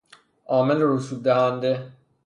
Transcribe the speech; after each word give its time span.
عامل 0.51 0.79
رسوب 0.81 1.23
دهنده 1.23 1.91